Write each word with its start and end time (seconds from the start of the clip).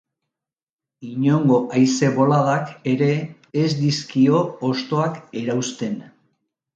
Inongo 1.07 1.57
haize 1.75 2.07
boladak 2.15 2.71
ere 2.93 3.09
ez 3.65 3.69
dizkio 3.81 4.41
hostoak 4.69 5.21
erauzten. 5.43 5.95